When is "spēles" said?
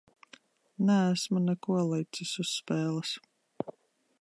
2.55-3.15